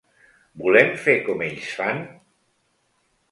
[0.61, 2.01] Volem fer com ells fan?